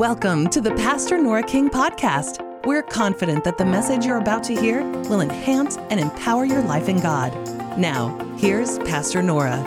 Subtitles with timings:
[0.00, 2.40] Welcome to the Pastor Nora King podcast.
[2.64, 6.88] We're confident that the message you're about to hear will enhance and empower your life
[6.88, 7.34] in God.
[7.78, 9.58] Now, here's Pastor Nora.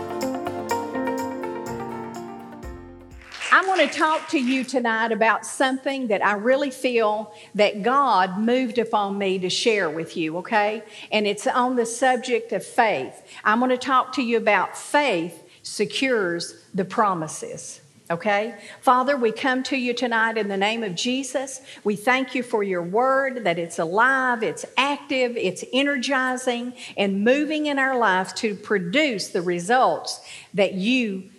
[3.52, 8.40] I want to talk to you tonight about something that I really feel that God
[8.40, 10.82] moved upon me to share with you, okay?
[11.12, 13.22] And it's on the subject of faith.
[13.44, 17.83] I'm going to talk to you about faith secures the promises.
[18.12, 18.56] Okay?
[18.82, 21.62] Father, we come to you tonight in the name of Jesus.
[21.84, 27.68] We thank you for your word, that it's alive, it's active, it's energizing, and moving
[27.68, 30.20] in our lives to produce the results
[30.54, 31.30] that you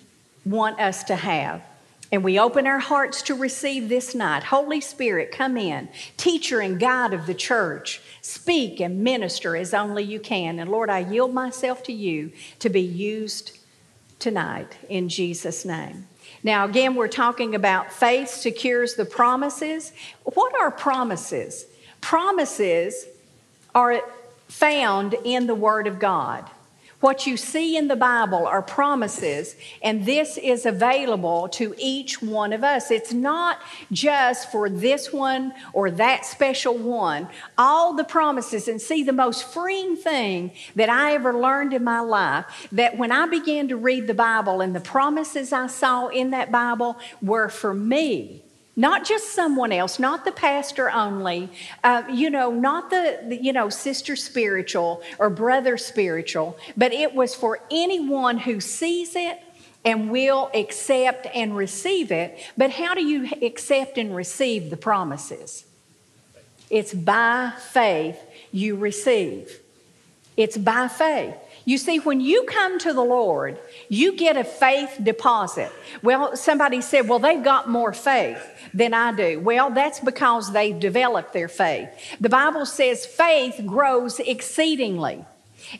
[0.46, 1.62] want us to have.
[2.10, 4.44] And we open our hearts to receive this night.
[4.44, 8.00] Holy Spirit, come in, teacher and guide of the church.
[8.22, 10.58] Speak and minister as only you can.
[10.58, 13.58] And Lord, I yield myself to you to be used
[14.18, 16.06] tonight in Jesus' name.
[16.44, 19.92] Now, again, we're talking about faith secures the promises.
[20.24, 21.64] What are promises?
[22.02, 23.06] Promises
[23.74, 24.02] are
[24.48, 26.48] found in the Word of God.
[27.04, 32.54] What you see in the Bible are promises, and this is available to each one
[32.54, 32.90] of us.
[32.90, 33.60] It's not
[33.92, 37.28] just for this one or that special one.
[37.58, 42.00] All the promises, and see, the most freeing thing that I ever learned in my
[42.00, 46.30] life that when I began to read the Bible and the promises I saw in
[46.30, 48.44] that Bible were for me
[48.76, 51.48] not just someone else, not the pastor only,
[51.84, 57.14] uh, you know, not the, the, you know, sister spiritual or brother spiritual, but it
[57.14, 59.40] was for anyone who sees it
[59.84, 62.38] and will accept and receive it.
[62.56, 65.64] But how do you accept and receive the promises?
[66.70, 68.18] It's by faith
[68.50, 69.60] you receive.
[70.36, 71.36] It's by faith.
[71.64, 75.72] You see, when you come to the Lord, you get a faith deposit.
[76.02, 78.42] Well, somebody said, well, they've got more faith
[78.74, 79.40] than I do.
[79.40, 81.88] Well, that's because they've developed their faith.
[82.20, 85.24] The Bible says faith grows exceedingly.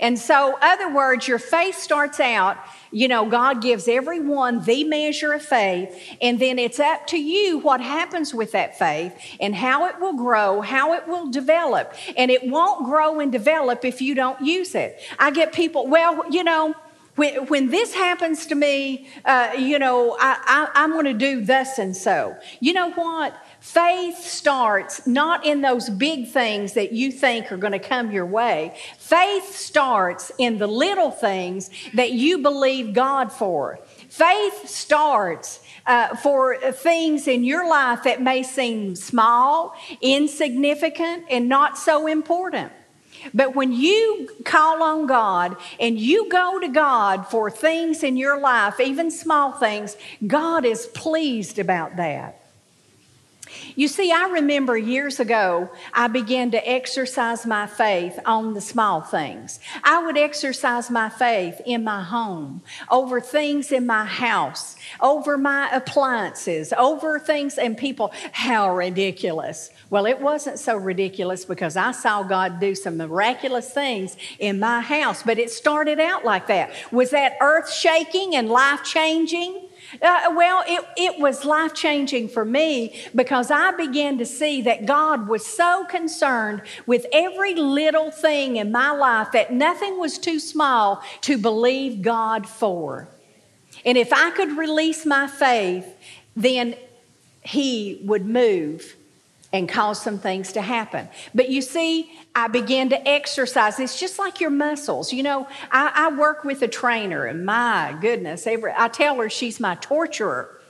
[0.01, 2.57] And so, other words, your faith starts out,
[2.95, 7.59] you know, God gives everyone the measure of faith, and then it's up to you
[7.59, 11.93] what happens with that faith and how it will grow, how it will develop.
[12.17, 15.01] And it won't grow and develop if you don't use it.
[15.19, 16.77] I get people, well, you know,
[17.17, 21.79] when, when this happens to me, uh, you know, I, I'm going to do thus
[21.79, 22.37] and so.
[22.61, 23.37] You know what?
[23.65, 28.27] Faith starts not in those big things that you think are going to come your
[28.27, 28.77] way.
[28.99, 33.79] Faith starts in the little things that you believe God for.
[34.11, 41.79] Faith starts uh, for things in your life that may seem small, insignificant, and not
[41.79, 42.71] so important.
[43.33, 48.39] But when you call on God and you go to God for things in your
[48.39, 49.97] life, even small things,
[50.27, 52.44] God is pleased about that.
[53.77, 59.01] You see, I remember years ago, I began to exercise my faith on the small
[59.01, 59.61] things.
[59.83, 65.71] I would exercise my faith in my home, over things in my house, over my
[65.73, 68.13] appliances, over things and people.
[68.33, 69.71] How ridiculous.
[69.91, 74.81] Well, it wasn't so ridiculous because I saw God do some miraculous things in my
[74.81, 76.73] house, but it started out like that.
[76.93, 79.69] Was that earth shaking and life changing?
[80.03, 84.87] Uh, well, it, it was life changing for me because I began to see that
[84.87, 90.39] God was so concerned with every little thing in my life that nothing was too
[90.39, 93.09] small to believe God for.
[93.85, 95.87] And if I could release my faith,
[96.35, 96.77] then
[97.43, 98.97] He would move
[99.55, 101.09] and cause some things to happen.
[101.33, 103.79] But you see, I began to exercise.
[103.79, 105.13] It's just like your muscles.
[105.13, 109.31] You know, I, I work with a trainer, and my goodness, every, I tell her
[109.31, 110.61] she's my torturer.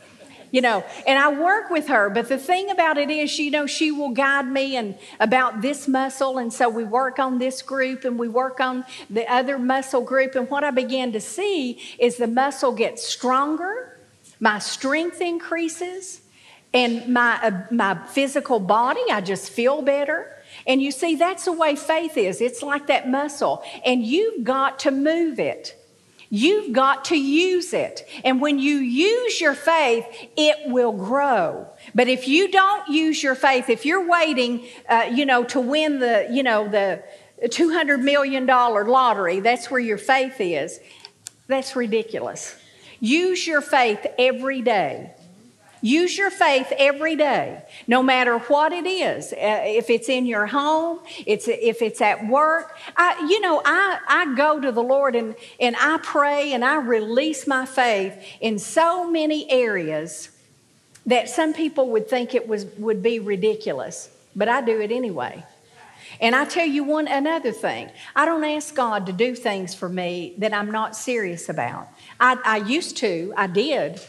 [0.51, 3.67] You know, and I work with her, but the thing about it is, you know,
[3.67, 8.05] she will guide me and about this muscle, and so we work on this group
[8.05, 10.37] and we work on the other muscle group.
[10.37, 13.99] And what I began to see is the muscle gets stronger,
[14.39, 16.21] my strength increases,
[16.75, 20.31] and my, uh, my physical body, I just feel better.
[20.67, 22.41] And you see, that's the way faith is.
[22.41, 25.81] It's like that muscle, and you've got to move it.
[26.31, 28.09] You've got to use it.
[28.25, 30.05] And when you use your faith,
[30.37, 31.69] it will grow.
[31.95, 36.01] But if you don't use your faith, if you're waiting, uh, you know, to win
[36.01, 37.05] the, you know, the
[37.41, 40.81] $200 million lottery, that's where your faith is,
[41.47, 42.57] that's ridiculous.
[42.99, 45.14] Use your faith every day.
[45.85, 49.35] Use your faith every day, no matter what it is.
[49.35, 49.37] Uh,
[49.67, 52.75] if it's in your home, it's if it's at work.
[52.97, 56.77] I, you know, I, I go to the Lord and, and I pray and I
[56.77, 60.31] release my faith in so many areas
[61.05, 65.45] that some people would think it was, would be ridiculous, but I do it anyway.
[66.19, 67.91] And I tell you one another thing.
[68.17, 71.89] I don't ask God to do things for me that I'm not serious about.
[72.19, 74.01] I, I used to, I did.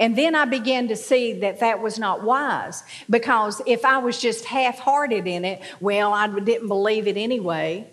[0.00, 4.18] And then I began to see that that was not wise because if I was
[4.18, 7.86] just half hearted in it, well, I didn't believe it anyway.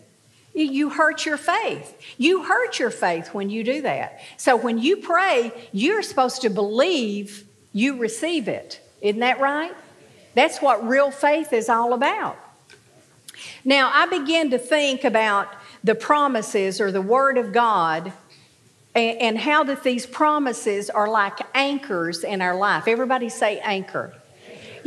[0.54, 2.02] You hurt your faith.
[2.18, 4.22] You hurt your faith when you do that.
[4.38, 7.44] So when you pray, you're supposed to believe
[7.74, 8.80] you receive it.
[9.02, 9.76] Isn't that right?
[10.34, 12.40] That's what real faith is all about.
[13.66, 15.50] Now, I began to think about
[15.84, 18.14] the promises or the Word of God
[18.98, 22.88] and, and how that these promises are like anchors in our life.
[22.88, 24.14] Everybody say anchor.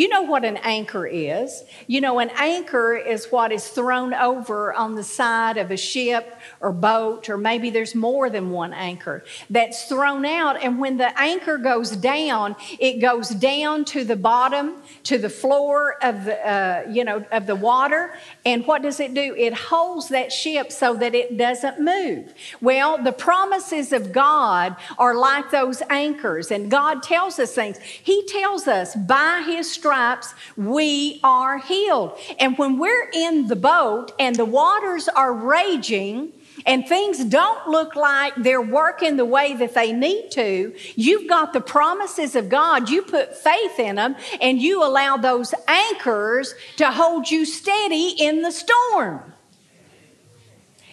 [0.00, 1.62] You know what an anchor is.
[1.86, 6.38] You know, an anchor is what is thrown over on the side of a ship
[6.58, 10.56] or boat, or maybe there's more than one anchor that's thrown out.
[10.62, 16.02] And when the anchor goes down, it goes down to the bottom, to the floor
[16.02, 18.14] of the, uh, you know, of the water.
[18.46, 19.34] And what does it do?
[19.36, 22.32] It holds that ship so that it doesn't move.
[22.62, 27.76] Well, the promises of God are like those anchors, and God tells us things.
[27.80, 32.16] He tells us by His stripes we are healed.
[32.38, 36.32] And when we're in the boat and the waters are raging,
[36.66, 41.54] and things don't look like they're working the way that they need to, you've got
[41.54, 42.90] the promises of God.
[42.90, 48.42] You put faith in them and you allow those anchors to hold you steady in
[48.42, 49.32] the storm.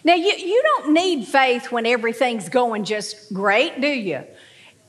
[0.05, 4.23] Now, you, you don't need faith when everything's going just great, do you?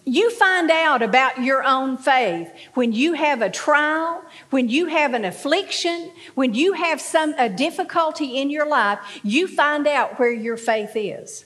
[0.08, 5.12] You find out about your own faith when you have a trial, when you have
[5.12, 10.32] an affliction, when you have some a difficulty in your life, you find out where
[10.32, 11.44] your faith is.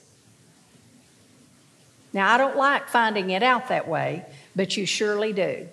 [2.13, 4.23] Now, I don't like finding it out that way,
[4.55, 5.67] but you surely do.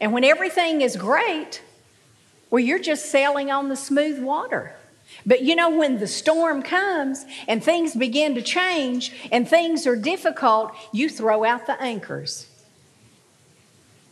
[0.00, 1.60] And when everything is great,
[2.48, 4.75] well, you're just sailing on the smooth water.
[5.26, 9.96] But you know, when the storm comes and things begin to change and things are
[9.96, 12.48] difficult, you throw out the anchors.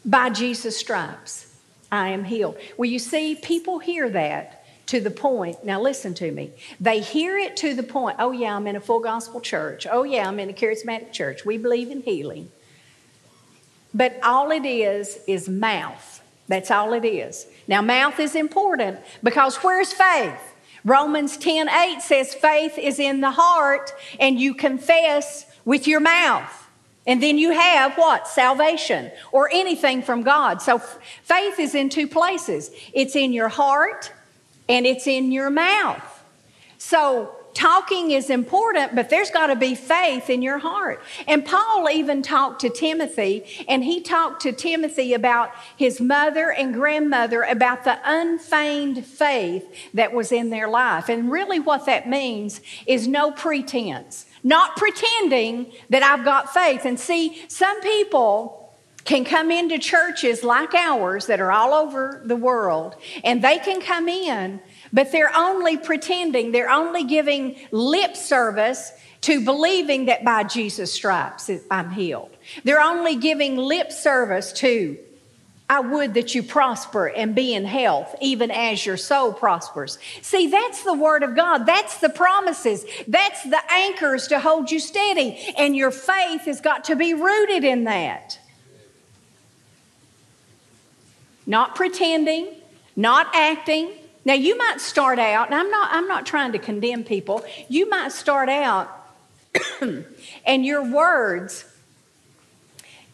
[0.05, 1.55] By Jesus' stripes,
[1.91, 2.57] I am healed.
[2.77, 5.65] Well, you see, people hear that to the point.
[5.65, 6.51] Now, listen to me.
[6.81, 9.87] They hear it to the point oh, yeah, I'm in a full gospel church.
[9.91, 11.45] Oh, yeah, I'm in a charismatic church.
[11.45, 12.51] We believe in healing.
[13.95, 16.21] But all it is is mouth.
[16.49, 17.47] That's all it is.
[17.69, 20.54] Now, mouth is important because where's faith?
[20.85, 26.61] Romans 10 8 says faith is in the heart and you confess with your mouth.
[27.07, 28.27] And then you have what?
[28.29, 30.63] Salvation or anything from God.
[30.63, 34.13] So faith is in two places it's in your heart
[34.69, 36.03] and it's in your mouth.
[36.79, 41.01] So talking is important, but there's got to be faith in your heart.
[41.27, 46.75] And Paul even talked to Timothy, and he talked to Timothy about his mother and
[46.75, 49.65] grandmother about the unfeigned faith
[49.95, 51.09] that was in their life.
[51.09, 56.85] And really, what that means is no pretense, not pretending that I've got faith.
[56.85, 58.61] And see, some people
[59.05, 63.81] can come into churches like ours that are all over the world, and they can
[63.81, 64.61] come in
[64.95, 68.93] but they're only pretending, they're only giving lip service
[69.23, 72.31] to believing that by Jesus' stripes I'm healed.
[72.63, 74.97] They're only giving lip service to,
[75.69, 79.99] I would that you prosper and be in health, even as your soul prospers.
[80.23, 81.65] See, that's the Word of God.
[81.65, 82.85] That's the promises.
[83.09, 85.53] That's the anchors to hold you steady.
[85.59, 88.39] And your faith has got to be rooted in that.
[91.47, 92.55] Not pretending,
[92.95, 93.91] not acting,
[94.25, 97.45] now you might start out, and I'm not I'm not trying to condemn people.
[97.69, 98.91] You might start out
[100.47, 101.65] and your words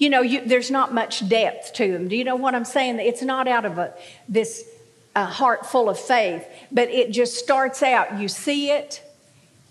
[0.01, 2.09] you know, you, there's not much depth to them.
[2.09, 2.99] Do you know what I'm saying?
[3.01, 3.93] It's not out of a,
[4.29, 4.65] this
[5.15, 8.19] a heart full of faith, but it just starts out.
[8.19, 9.03] You see it,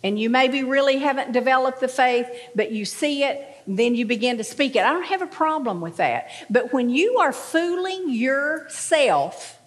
[0.03, 4.38] and you maybe really haven't developed the faith, but you see it, then you begin
[4.38, 4.84] to speak it.
[4.84, 6.29] I don't have a problem with that.
[6.48, 9.58] But when you are fooling yourself,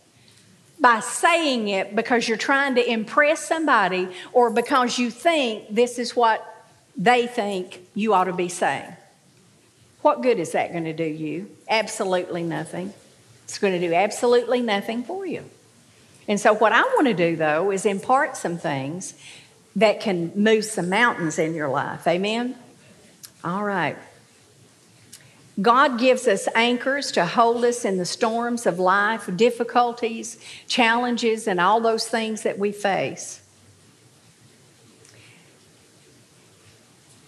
[0.82, 6.16] by saying it because you're trying to impress somebody or because you think this is
[6.16, 8.92] what they think you ought to be saying.
[10.02, 11.48] What good is that going to do you?
[11.68, 12.92] Absolutely nothing.
[13.44, 15.44] It's going to do absolutely nothing for you.
[16.26, 19.14] And so, what I want to do though is impart some things
[19.76, 22.06] that can move some mountains in your life.
[22.06, 22.56] Amen?
[23.44, 23.96] All right.
[25.62, 31.60] God gives us anchors to hold us in the storms of life, difficulties, challenges, and
[31.60, 33.40] all those things that we face.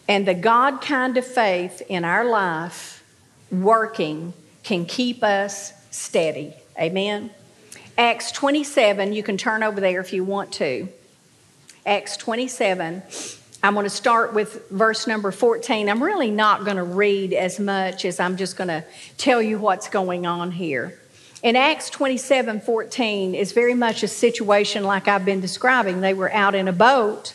[0.08, 3.02] And the God kind of faith in our life
[3.50, 6.54] working can keep us steady.
[6.78, 7.30] Amen.
[7.96, 10.88] Acts 27, you can turn over there if you want to.
[11.86, 13.02] Acts 27.
[13.64, 15.88] I'm going to start with verse number 14.
[15.88, 18.84] I'm really not going to read as much as I'm just going to
[19.16, 21.00] tell you what's going on here.
[21.42, 26.02] In Acts 27 14 is very much a situation like I've been describing.
[26.02, 27.34] They were out in a boat,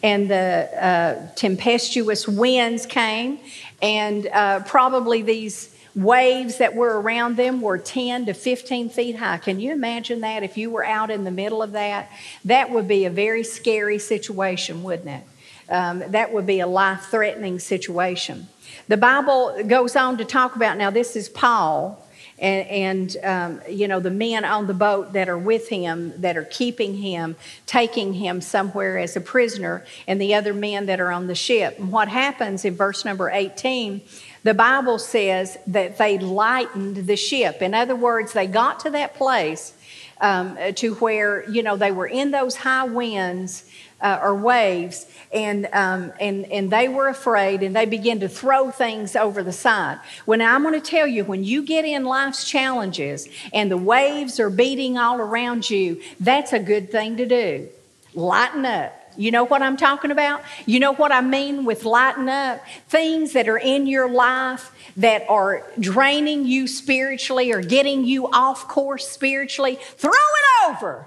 [0.00, 3.40] and the uh, tempestuous winds came,
[3.82, 9.38] and uh, probably these waves that were around them were 10 to 15 feet high.
[9.38, 12.12] Can you imagine that if you were out in the middle of that?
[12.44, 15.24] That would be a very scary situation, wouldn't it?
[15.68, 18.48] Um, that would be a life threatening situation.
[18.88, 22.04] The Bible goes on to talk about now, this is Paul
[22.38, 26.36] and, and um, you know the men on the boat that are with him that
[26.36, 31.12] are keeping him taking him somewhere as a prisoner and the other men that are
[31.12, 34.00] on the ship and what happens in verse number 18
[34.42, 39.14] the bible says that they lightened the ship in other words they got to that
[39.14, 39.74] place
[40.20, 43.68] um, to where you know they were in those high winds
[44.04, 48.70] uh, or waves, and, um, and, and they were afraid and they began to throw
[48.70, 49.98] things over the side.
[50.26, 54.38] When I'm going to tell you, when you get in life's challenges and the waves
[54.38, 57.68] are beating all around you, that's a good thing to do.
[58.12, 58.92] Lighten up.
[59.16, 60.42] You know what I'm talking about?
[60.66, 62.62] You know what I mean with lighten up?
[62.88, 68.68] Things that are in your life that are draining you spiritually or getting you off
[68.68, 71.06] course spiritually, throw it over.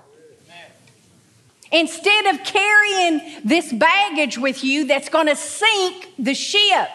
[1.72, 6.90] Instead of carrying this baggage with you that's going to sink the ship,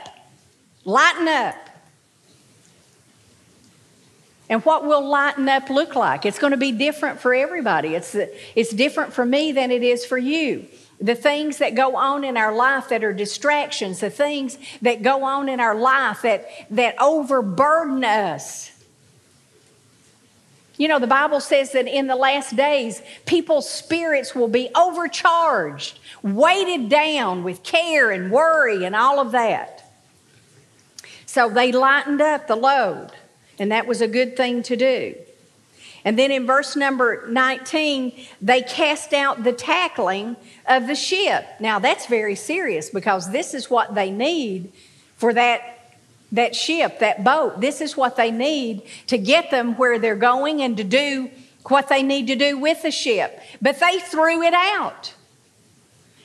[0.84, 1.56] lighten up.
[4.48, 6.26] And what will lighten up look like?
[6.26, 7.94] It's going to be different for everybody.
[7.94, 8.14] It's,
[8.54, 10.66] it's different for me than it is for you.
[11.00, 15.24] The things that go on in our life that are distractions, the things that go
[15.24, 18.71] on in our life that, that overburden us
[20.82, 26.00] you know, the Bible says that in the last days, people's spirits will be overcharged,
[26.24, 29.92] weighted down with care and worry and all of that.
[31.24, 33.10] So they lightened up the load,
[33.60, 35.14] and that was a good thing to do.
[36.04, 40.34] And then in verse number 19, they cast out the tackling
[40.66, 41.46] of the ship.
[41.60, 44.72] Now that's very serious because this is what they need
[45.14, 45.81] for that
[46.32, 47.60] that ship, that boat.
[47.60, 51.30] This is what they need to get them where they're going and to do
[51.64, 53.40] what they need to do with the ship.
[53.60, 55.14] But they threw it out.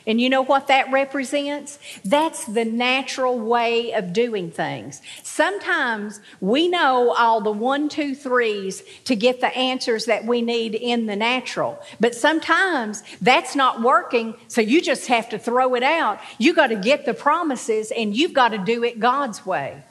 [0.08, 1.80] And you know what that represents?
[2.06, 5.02] That's the natural way of doing things.
[5.22, 10.76] Sometimes we know all the one, two, threes to get the answers that we need
[10.76, 11.78] in the natural.
[12.00, 16.22] But sometimes that's not working, so you just have to throw it out.
[16.38, 19.84] You got to get the promises and you've got to do it God's way.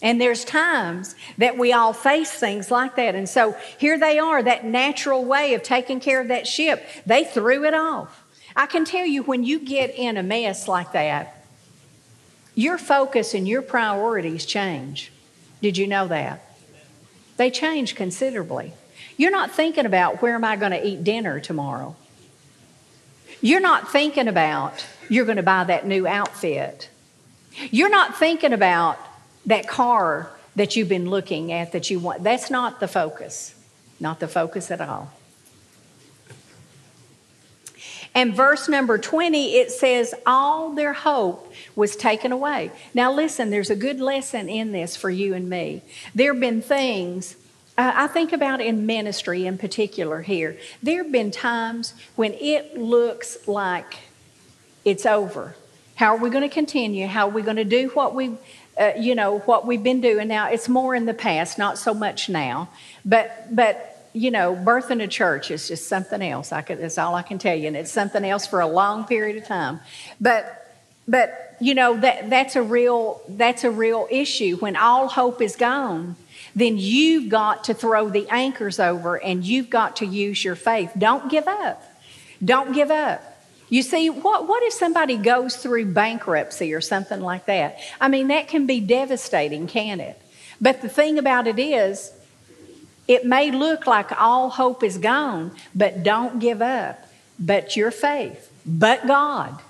[0.00, 3.14] And there's times that we all face things like that.
[3.14, 6.86] And so here they are, that natural way of taking care of that ship.
[7.04, 8.24] They threw it off.
[8.54, 11.44] I can tell you when you get in a mess like that,
[12.54, 15.12] your focus and your priorities change.
[15.62, 16.44] Did you know that?
[17.36, 18.72] They change considerably.
[19.16, 21.96] You're not thinking about where am I going to eat dinner tomorrow.
[23.40, 26.88] You're not thinking about you're going to buy that new outfit.
[27.70, 28.98] You're not thinking about
[29.48, 32.22] that car that you've been looking at that you want.
[32.22, 33.54] That's not the focus,
[33.98, 35.12] not the focus at all.
[38.14, 42.70] And verse number 20, it says, All their hope was taken away.
[42.92, 45.82] Now, listen, there's a good lesson in this for you and me.
[46.14, 47.36] There have been things,
[47.76, 53.46] I think about in ministry in particular here, there have been times when it looks
[53.46, 53.98] like
[54.84, 55.54] it's over.
[55.94, 57.06] How are we going to continue?
[57.06, 58.36] How are we going to do what we
[58.78, 60.48] uh, you know, what we've been doing now.
[60.48, 62.68] It's more in the past, not so much now.
[63.04, 66.52] But, but you know, birth in a church is just something else.
[66.52, 69.04] I could, that's all I can tell you, and it's something else for a long
[69.04, 69.80] period of time.
[70.20, 70.74] But,
[71.06, 74.56] but you know, that that's a real that's a real issue.
[74.58, 76.16] When all hope is gone,
[76.54, 80.92] then you've got to throw the anchors over, and you've got to use your faith.
[80.96, 81.82] Don't give up.
[82.44, 83.22] Don't give up.
[83.68, 87.78] You see, what, what if somebody goes through bankruptcy or something like that?
[88.00, 90.20] I mean, that can be devastating, can it?
[90.60, 92.12] But the thing about it is,
[93.06, 97.06] it may look like all hope is gone, but don't give up.
[97.38, 99.60] But your faith, but God.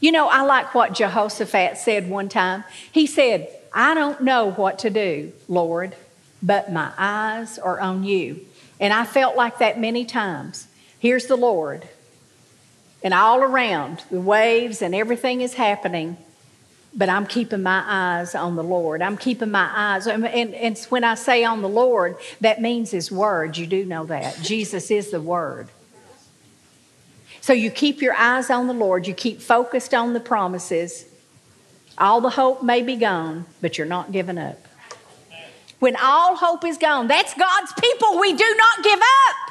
[0.00, 2.64] You know, I like what Jehoshaphat said one time.
[2.90, 5.94] He said, I don't know what to do, Lord,
[6.42, 8.46] but my eyes are on you.
[8.80, 10.66] And I felt like that many times.
[10.98, 11.88] Here's the Lord
[13.02, 16.16] and all around, the waves and everything is happening.
[16.92, 19.00] but I'm keeping my eyes on the Lord.
[19.00, 22.90] I'm keeping my eyes, and, and, and, when I say on the Lord, that means
[22.90, 23.56] His Word.
[23.56, 24.40] You do know that.
[24.42, 25.68] Jesus is the Word.
[27.40, 31.06] So you keep your eyes on the Lord, you keep focused on the promises.
[31.96, 34.58] All the hope may be gone, but you're not giving up.
[35.78, 38.18] When all hope is gone, that's God's people.
[38.18, 39.49] We do not give up.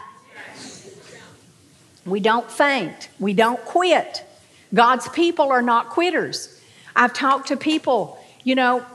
[2.09, 4.25] We don't faint, we don't quit.
[4.73, 6.59] God's people are not quitters.
[6.95, 8.85] I've talked to people, you know,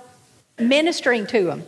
[0.59, 1.64] ministering to them.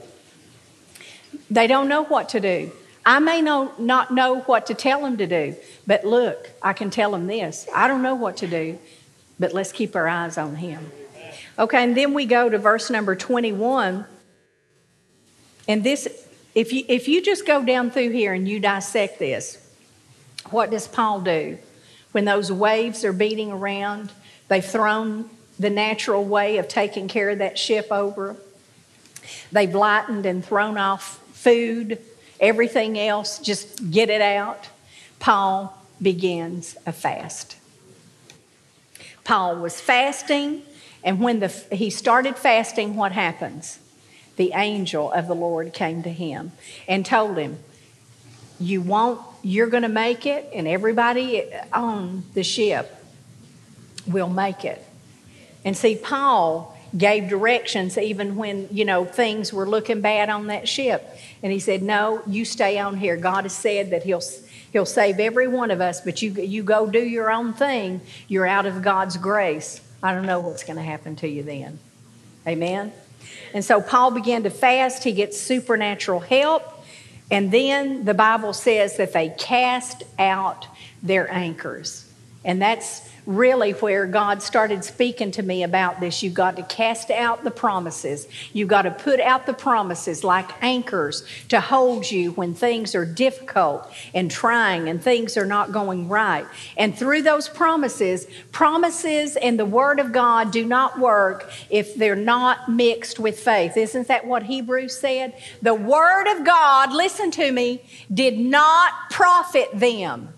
[1.51, 2.73] They don't know what to do.
[3.05, 5.55] I may know, not know what to tell them to do,
[5.87, 7.69] but look, I can tell them this.
[7.75, 8.79] I don't know what to do,
[9.39, 10.91] but let's keep our eyes on Him.
[11.59, 14.05] Okay, and then we go to verse number 21.
[15.69, 16.09] And this,
[16.55, 19.66] if you, if you just go down through here and you dissect this,
[20.53, 21.59] what does Paul do?
[22.13, 24.13] When those waves are beating around,
[24.49, 28.37] they've thrown the natural way of taking care of that ship over.
[29.53, 31.99] They've lightened and thrown off food,
[32.41, 34.69] everything else, just get it out.
[35.19, 37.57] Paul begins a fast.
[39.25, 40.63] Paul was fasting,
[41.03, 43.79] and when the, he started fasting, what happens?
[44.37, 46.53] The angel of the Lord came to him
[46.87, 47.59] and told him,
[48.61, 52.93] You won't, you're going to make it, and everybody on the ship
[54.05, 54.85] will make it.
[55.65, 60.69] And see, Paul gave directions even when, you know, things were looking bad on that
[60.69, 61.09] ship.
[61.45, 63.17] And he said, No, you stay on here.
[63.17, 64.23] God has said that He'll
[64.73, 68.01] He'll save every one of us, but you you go do your own thing.
[68.27, 69.81] You're out of God's grace.
[70.03, 71.79] I don't know what's going to happen to you then.
[72.49, 72.93] Amen.
[73.55, 75.05] And so Paul began to fast.
[75.05, 76.76] He gets supernatural help.
[77.31, 80.69] And then the Bible says that they cast out
[81.03, 82.06] their anchors.
[82.47, 86.23] And that's really where God started speaking to me about this.
[86.23, 88.29] You've got to cast out the promises.
[88.53, 93.05] You've got to put out the promises like anchors to hold you when things are
[93.05, 96.47] difficult and trying and things are not going right.
[96.77, 102.15] And through those promises, promises and the Word of God do not work if they're
[102.15, 103.77] not mixed with faith.
[103.77, 105.35] Isn't that what Hebrews said?
[105.63, 107.83] The Word of God, listen to me,
[108.15, 110.29] did not profit them.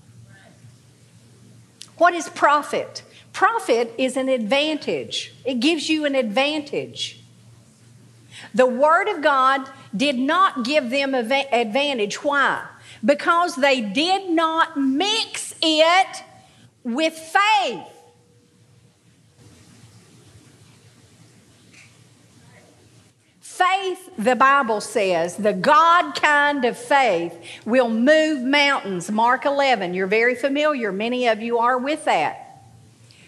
[1.99, 3.03] What is profit?
[3.33, 7.21] Profit is an advantage, it gives you an advantage.
[8.55, 12.23] The Word of God did not give them advantage.
[12.25, 12.65] Why?
[13.05, 16.25] Because they did not mix it
[16.85, 17.98] with faith.
[23.59, 29.11] Faith, the Bible says, the God kind of faith will move mountains.
[29.11, 30.93] Mark 11, you're very familiar.
[30.93, 32.63] Many of you are with that.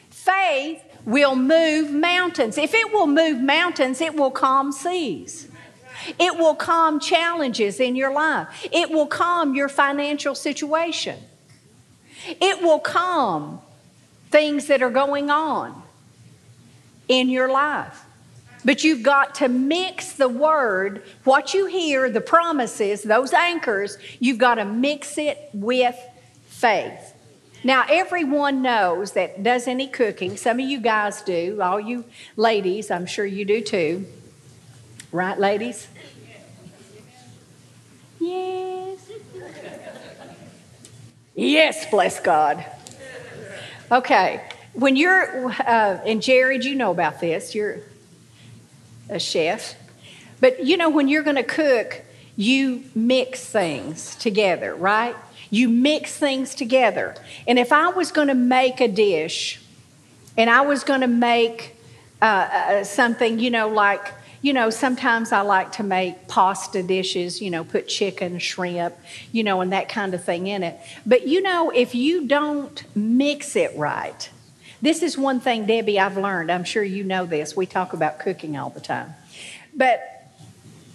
[0.08, 2.58] Faith will move mountains.
[2.58, 5.48] If it will move mountains, it will calm seas.
[6.16, 8.68] It will calm challenges in your life.
[8.70, 11.18] It will calm your financial situation.
[12.24, 13.60] It will calm
[14.30, 15.82] things that are going on
[17.08, 18.04] in your life.
[18.64, 24.38] But you've got to mix the word, what you hear, the promises, those anchors, you've
[24.38, 25.96] got to mix it with
[26.46, 27.14] faith.
[27.62, 30.36] Now, everyone knows that does any cooking.
[30.36, 32.04] Some of you guys do, all you
[32.36, 34.06] ladies, I'm sure you do too.
[35.12, 35.88] Right, ladies?
[38.18, 38.98] Yes.
[41.34, 42.64] Yes, bless God.
[43.90, 44.42] Okay,
[44.74, 47.80] when you're, uh, and Jared, you know about this, you're
[49.10, 49.74] a chef.
[50.40, 52.02] But you know, when you're going to cook,
[52.36, 55.14] you mix things together, right?
[55.50, 57.16] You mix things together.
[57.46, 59.60] And if I was going to make a dish
[60.36, 61.76] and I was going to make
[62.22, 67.42] uh, uh, something, you know, like, you know, sometimes I like to make pasta dishes,
[67.42, 68.94] you know, put chicken, shrimp,
[69.32, 70.78] you know, and that kind of thing in it.
[71.04, 74.30] But, you know, if you don't mix it right,
[74.82, 76.50] this is one thing, Debbie, I've learned.
[76.50, 77.56] I'm sure you know this.
[77.56, 79.14] We talk about cooking all the time.
[79.74, 80.00] But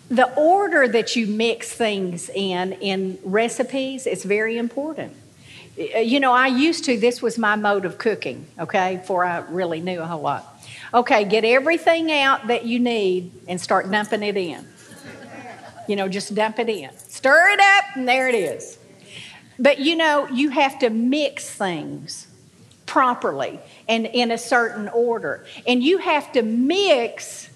[0.09, 5.15] the order that you mix things in in recipes is very important.
[5.77, 9.39] Uh, you know, I used to, this was my mode of cooking, okay, before I
[9.39, 10.51] really knew a whole lot.
[10.93, 14.65] Okay, get everything out that you need and start dumping it in.
[15.87, 16.95] You know, just dump it in.
[16.97, 18.77] Stir it up, and there it is.
[19.59, 22.27] But you know, you have to mix things
[22.85, 25.45] properly and in a certain order.
[25.67, 27.49] And you have to mix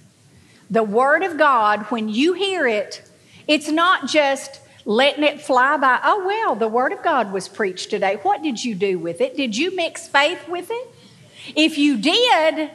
[0.70, 3.02] the Word of God when you hear it.
[3.48, 6.00] It's not just letting it fly by.
[6.04, 8.18] Oh, well, the Word of God was preached today.
[8.22, 9.36] What did you do with it?
[9.36, 10.88] Did you mix faith with it?
[11.56, 12.70] If you did,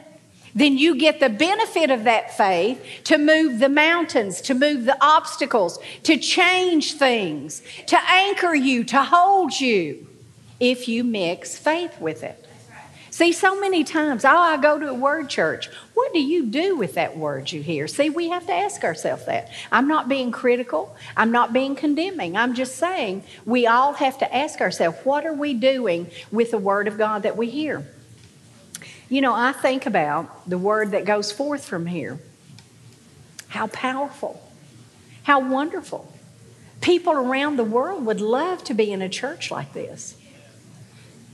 [0.53, 4.97] then you get the benefit of that faith to move the mountains, to move the
[5.01, 10.07] obstacles, to change things, to anchor you, to hold you,
[10.59, 12.44] if you mix faith with it.
[13.15, 15.69] See, so many times, oh, I go to a word church.
[15.93, 17.87] What do you do with that word you hear?
[17.87, 19.49] See, we have to ask ourselves that.
[19.71, 22.35] I'm not being critical, I'm not being condemning.
[22.35, 26.57] I'm just saying we all have to ask ourselves, what are we doing with the
[26.57, 27.87] word of God that we hear?
[29.07, 32.19] You know, I think about the word that goes forth from here.
[33.47, 34.45] How powerful,
[35.23, 36.13] how wonderful.
[36.81, 40.17] People around the world would love to be in a church like this.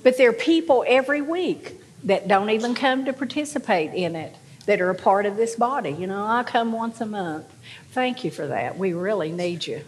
[0.04, 4.36] But there are people every week that don't even come to participate in it
[4.66, 5.92] that are a part of this body.
[5.92, 7.46] You know, I come once a month.
[7.92, 8.78] Thank you for that.
[8.78, 9.82] We really need you.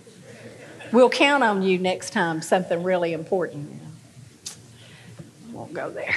[0.91, 3.81] We'll count on you next time, something really important.
[5.51, 6.15] Won't go there.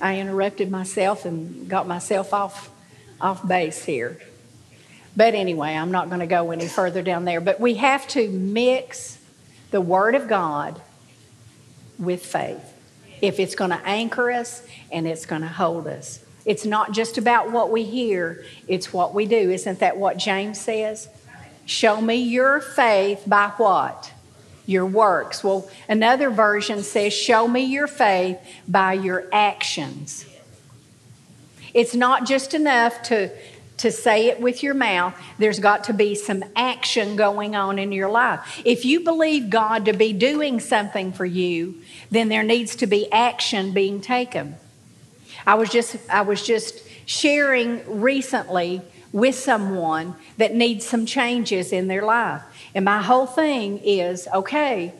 [0.00, 2.70] I interrupted myself and got myself off,
[3.20, 4.20] off base here.
[5.16, 7.40] But anyway, I'm not going to go any further down there.
[7.40, 9.17] But we have to mix
[9.70, 10.80] the Word of God
[11.98, 12.74] with faith
[13.20, 16.24] if it's going to anchor us and it's going to hold us.
[16.44, 19.50] It's not just about what we hear, it's what we do.
[19.50, 21.08] Isn't that what James says?
[21.66, 24.12] Show me your faith by what?
[24.64, 25.44] Your works.
[25.44, 30.24] Well, another version says, Show me your faith by your actions.
[31.74, 33.30] It's not just enough to
[33.78, 37.92] to say it with your mouth, there's got to be some action going on in
[37.92, 38.60] your life.
[38.64, 43.10] If you believe God to be doing something for you, then there needs to be
[43.12, 44.56] action being taken.
[45.46, 51.88] I was just I was just sharing recently with someone that needs some changes in
[51.88, 52.42] their life.
[52.74, 54.92] And my whole thing is, okay,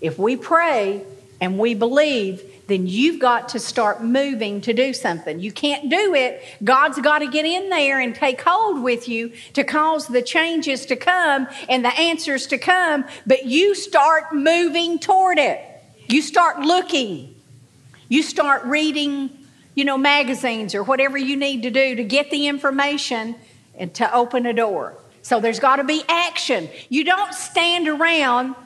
[0.00, 1.02] if we pray
[1.40, 5.40] and we believe then you've got to start moving to do something.
[5.40, 6.44] You can't do it.
[6.62, 10.84] God's got to get in there and take hold with you to cause the changes
[10.86, 15.60] to come and the answers to come, but you start moving toward it.
[16.08, 17.34] You start looking.
[18.10, 19.30] You start reading,
[19.74, 23.34] you know, magazines or whatever you need to do to get the information
[23.78, 24.94] and to open a door.
[25.22, 26.68] So there's got to be action.
[26.90, 28.56] You don't stand around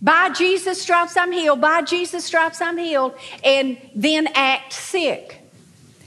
[0.00, 5.40] by Jesus' stripes I'm healed, by Jesus' stripes I'm healed, and then act sick.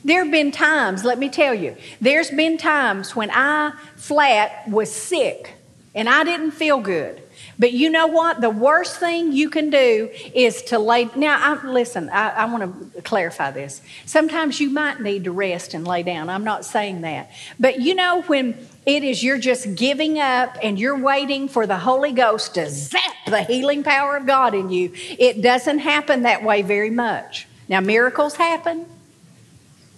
[0.04, 4.92] There have been times, let me tell you, there's been times when I flat was
[4.92, 5.54] sick
[5.94, 7.22] and I didn't feel good.
[7.60, 8.42] But you know what?
[8.42, 11.10] The worst thing you can do is to lay.
[11.16, 13.82] Now, I, listen, I, I want to clarify this.
[14.06, 16.30] Sometimes you might need to rest and lay down.
[16.30, 17.30] I'm not saying that.
[17.60, 21.78] But you know, when it is you're just giving up and you're waiting for the
[21.78, 26.44] Holy Ghost to zap the healing power of God in you, it doesn't happen that
[26.44, 27.48] way very much.
[27.68, 28.86] Now, miracles happen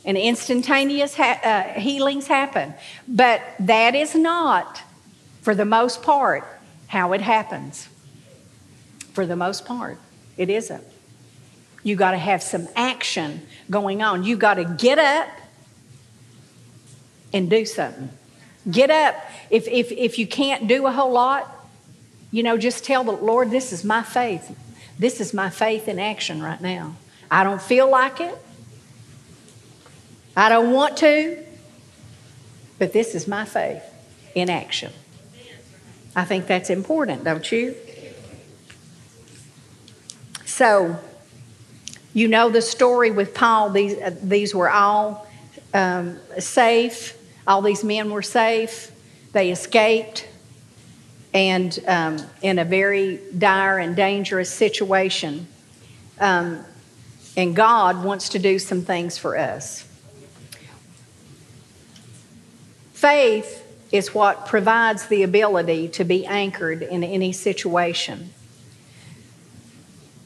[0.05, 2.73] and instantaneous ha- uh, healings happen,
[3.07, 4.81] but that is not,
[5.41, 6.45] for the most part,
[6.88, 7.88] how it happens.
[9.13, 9.97] For the most part,
[10.38, 10.83] it isn't.
[11.83, 14.23] You got to have some action going on.
[14.23, 15.27] You got to get up
[17.33, 18.09] and do something.
[18.69, 19.15] Get up.
[19.49, 21.62] If, if, if you can't do a whole lot,
[22.34, 24.58] you know, just tell the Lord, this is my faith.
[24.98, 26.96] This is my faith in action right now.
[27.30, 28.36] I don't feel like it.
[30.36, 31.46] I don't want to,
[32.80, 33.84] but this is my faith
[34.34, 34.91] in action.
[36.15, 37.76] I think that's important, don't you?
[40.46, 41.00] So,
[42.15, 43.69] you know the story with Paul.
[43.69, 45.28] These, uh, these were all
[45.72, 47.15] um, safe.
[47.46, 48.91] All these men were safe.
[49.34, 50.28] They escaped
[51.34, 55.48] and um, in a very dire and dangerous situation.
[56.19, 56.63] Um,
[57.36, 59.88] and God wants to do some things for us.
[62.93, 68.34] Faith is what provides the ability to be anchored in any situation.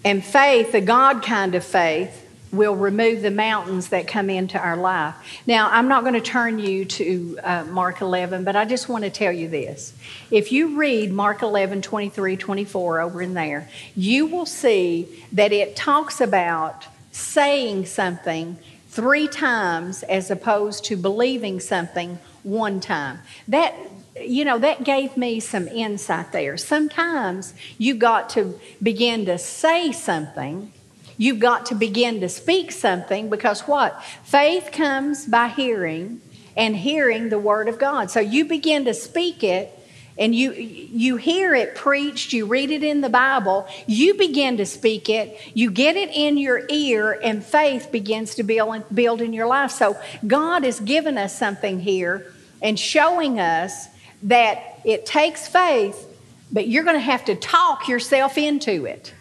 [0.06, 4.78] And faith, the God kind of faith, will remove the mountains that come into our
[4.78, 5.16] life.
[5.46, 9.04] Now, I'm not going to turn you to uh, Mark 11, but I just want
[9.04, 9.94] to tell you this.
[10.32, 15.76] If you read Mark 11, 23, 24 over in there, you will see that it
[15.76, 18.58] talks about saying something
[18.88, 23.20] three times as opposed to believing something one time.
[23.48, 23.76] That
[24.22, 26.58] you know, that gave me some insight there.
[26.58, 30.72] Sometimes you've got to begin to say something.
[31.18, 34.02] You've got to begin to speak something because what?
[34.24, 36.22] Faith comes by hearing
[36.56, 38.12] and hearing the Word of God.
[38.12, 39.74] So you begin to speak it
[40.18, 44.66] and you you hear it preached you read it in the bible you begin to
[44.66, 49.34] speak it you get it in your ear and faith begins to build, build in
[49.34, 53.88] your life so god has given us something here and showing us
[54.24, 56.06] that it takes faith
[56.52, 59.14] but you're going to have to talk yourself into it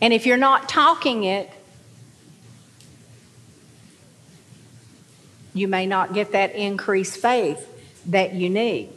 [0.00, 1.50] and if you're not talking it
[5.54, 7.66] you may not get that increased faith
[8.06, 8.90] that you need.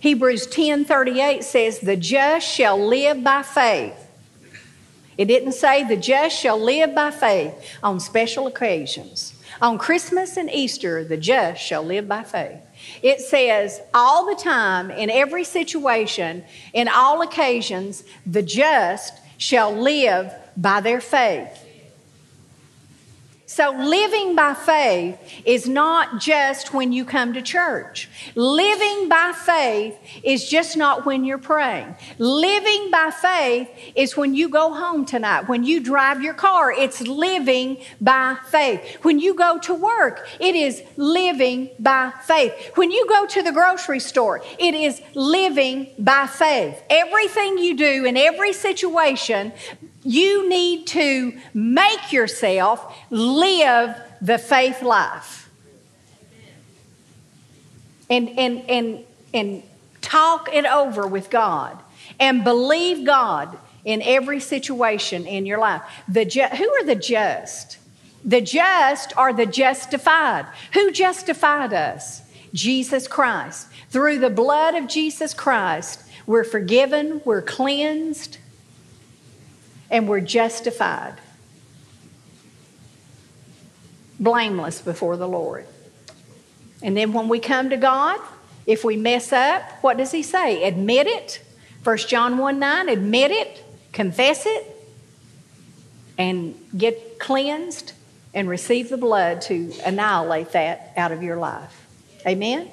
[0.00, 3.94] Hebrews 10:38 says the just shall live by faith.
[5.16, 9.34] It didn't say the just shall live by faith on special occasions.
[9.62, 12.58] On Christmas and Easter, the just shall live by faith.
[13.02, 20.32] It says all the time, in every situation, in all occasions, the just shall live
[20.56, 21.63] by their faith.
[23.54, 28.08] So, living by faith is not just when you come to church.
[28.34, 31.94] Living by faith is just not when you're praying.
[32.18, 36.72] Living by faith is when you go home tonight, when you drive your car.
[36.72, 38.98] It's living by faith.
[39.02, 42.72] When you go to work, it is living by faith.
[42.74, 46.82] When you go to the grocery store, it is living by faith.
[46.90, 49.52] Everything you do in every situation
[50.04, 55.50] you need to make yourself live the faith life.
[58.10, 59.62] And, and, and, and
[60.02, 61.78] talk it over with God
[62.20, 65.82] and believe God in every situation in your life.
[66.08, 67.78] The ju- who are the just?
[68.24, 70.46] The just are the justified.
[70.74, 72.22] Who justified us?
[72.52, 73.68] Jesus Christ.
[73.90, 78.38] Through the blood of Jesus Christ, we're forgiven, we're cleansed,
[79.90, 81.14] and we're justified,
[84.18, 85.66] blameless before the Lord.
[86.82, 88.20] And then when we come to God,
[88.66, 90.64] if we mess up, what does He say?
[90.64, 91.42] Admit it.
[91.82, 94.66] 1 John 1 9, admit it, confess it,
[96.16, 97.92] and get cleansed
[98.32, 101.86] and receive the blood to annihilate that out of your life.
[102.26, 102.70] Amen?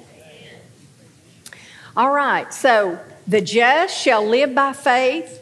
[1.94, 5.41] All right, so the just shall live by faith.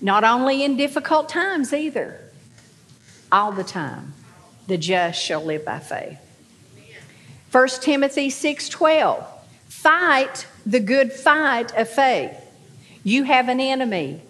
[0.00, 2.20] Not only in difficult times either,
[3.30, 4.12] all the time.
[4.66, 6.18] The just shall live by faith.
[7.52, 9.24] 1 Timothy 6:12
[9.68, 12.36] Fight the good fight of faith.
[13.04, 14.22] You have an enemy.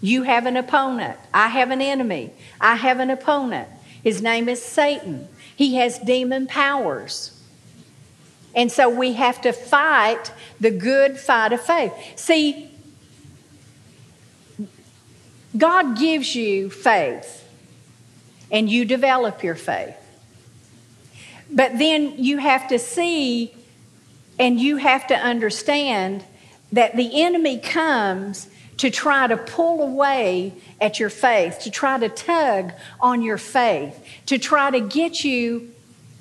[0.00, 1.18] You have an opponent.
[1.34, 2.32] I have an enemy.
[2.60, 3.68] I have an opponent.
[4.02, 5.28] His name is Satan.
[5.54, 7.32] He has demon powers.
[8.54, 11.92] And so we have to fight the good fight of faith.
[12.16, 12.70] See,
[15.56, 17.48] God gives you faith
[18.50, 19.96] and you develop your faith.
[21.50, 23.54] But then you have to see
[24.38, 26.24] and you have to understand
[26.72, 32.08] that the enemy comes to try to pull away at your faith, to try to
[32.08, 35.72] tug on your faith, to try to get you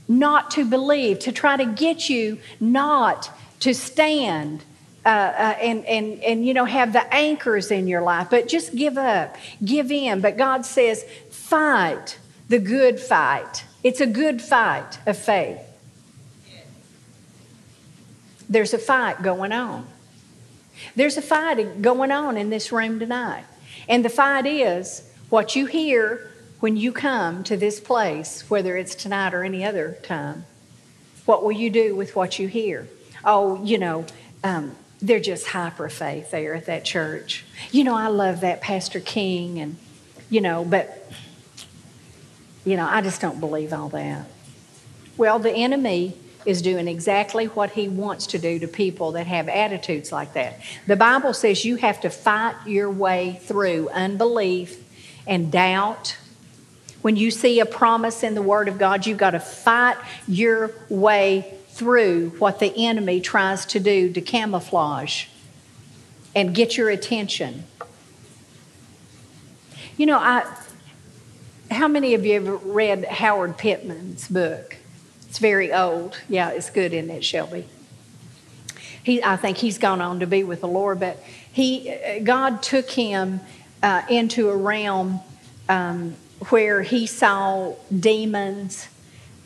[0.07, 4.63] not to believe, to try to get you not to stand
[5.05, 8.75] uh, uh, and, and, and, you know, have the anchors in your life, but just
[8.75, 10.19] give up, give in.
[10.19, 12.17] But God says, fight
[12.49, 13.65] the good fight.
[13.83, 15.59] It's a good fight of faith.
[18.49, 19.87] There's a fight going on.
[20.95, 23.45] There's a fight going on in this room tonight.
[23.87, 28.95] And the fight is what you hear when you come to this place, whether it's
[28.95, 30.45] tonight or any other time.
[31.25, 32.87] What will you do with what you hear?
[33.23, 34.05] Oh, you know,
[34.43, 37.45] um, they're just hyper faith there at that church.
[37.71, 39.77] You know, I love that Pastor King, and,
[40.29, 41.11] you know, but,
[42.63, 44.25] you know, I just don't believe all that.
[45.17, 49.49] Well, the enemy is doing exactly what he wants to do to people that have
[49.49, 50.59] attitudes like that.
[50.85, 54.83] The Bible says you have to fight your way through unbelief
[55.25, 56.17] and doubt.
[57.01, 60.71] When you see a promise in the Word of God, you've got to fight your
[60.89, 65.25] way through what the enemy tries to do to camouflage
[66.33, 67.65] and get your attention.
[69.97, 70.45] You know, I
[71.69, 74.77] how many of you have read Howard Pittman's book?
[75.27, 76.17] It's very old.
[76.29, 77.67] Yeah, it's good, isn't it, Shelby?
[79.03, 82.89] He, I think he's gone on to be with the Lord, but he, God took
[82.89, 83.41] him
[83.83, 85.19] uh, into a realm
[85.67, 86.15] um,
[86.49, 88.87] where he saw demons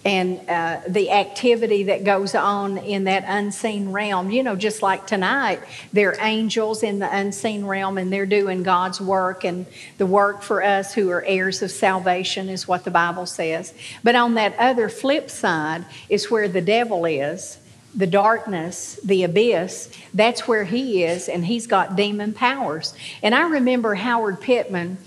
[0.06, 4.32] and uh, the activity that goes on in that unseen realm.
[4.32, 5.60] You know, just like tonight,
[5.92, 9.66] there are angels in the unseen realm and they're doing God's work, and
[9.98, 13.74] the work for us who are heirs of salvation is what the Bible says.
[14.02, 17.58] But on that other flip side is where the devil is.
[17.96, 22.94] the darkness, the abyss, that's where he is, and he's got demon powers.
[23.24, 24.98] And I remember Howard Pittman,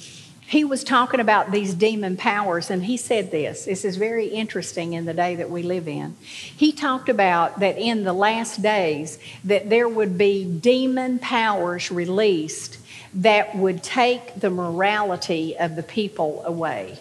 [0.53, 3.65] he was talking about these demon powers, and he said this.
[3.65, 6.15] This is very interesting in the day that we live in.
[6.21, 12.77] He talked about that in the last days that there would be demon powers released
[13.15, 16.99] that would take the morality of the people away.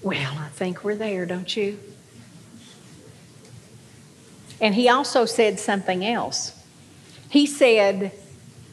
[0.00, 1.78] Well, I think we're there, don't you?
[4.62, 6.58] And he also said something else.
[7.28, 8.12] He said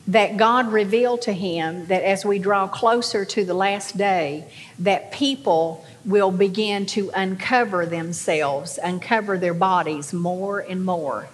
[0.08, 4.46] that God revealed to him that as we draw closer to the last day,
[4.80, 11.28] that people will begin to uncover themselves, uncover their bodies more and more.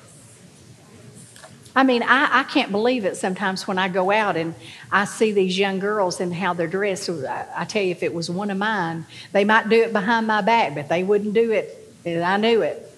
[1.76, 4.54] I mean, I, I can't believe it sometimes when I go out and
[4.92, 7.10] I see these young girls and how they're dressed.
[7.10, 10.28] I, I tell you, if it was one of mine, they might do it behind
[10.28, 11.80] my back, but they wouldn't do it.
[12.06, 12.93] And I knew it.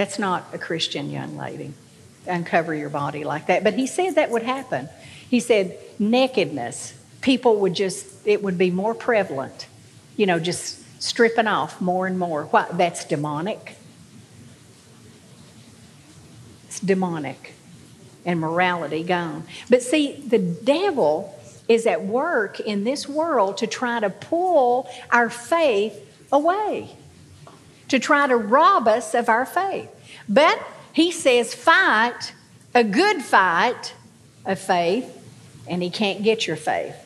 [0.00, 1.74] That's not a Christian young lady.
[2.26, 3.62] Uncover your body like that.
[3.62, 4.88] But he said that would happen.
[5.28, 9.66] He said nakedness, people would just, it would be more prevalent,
[10.16, 12.44] you know, just stripping off more and more.
[12.44, 12.78] What?
[12.78, 13.76] That's demonic.
[16.64, 17.52] It's demonic
[18.24, 19.44] and morality gone.
[19.68, 25.28] But see, the devil is at work in this world to try to pull our
[25.28, 25.94] faith
[26.32, 26.96] away
[27.90, 29.90] to try to rob us of our faith.
[30.28, 30.60] But
[30.92, 32.32] he says, fight
[32.74, 33.94] a good fight
[34.46, 35.16] of faith,
[35.68, 36.96] and he can't get your faith.